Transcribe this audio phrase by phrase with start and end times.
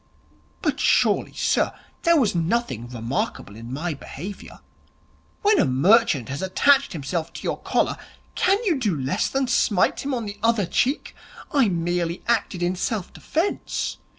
[0.63, 4.61] 'But, surely, sir, there was nothing remarkable in my behaviour?
[5.43, 7.97] When a merchant has attached himself to your collar,
[8.33, 11.15] can you do less than smite him on the other cheek?
[11.51, 13.97] I merely acted in self defence.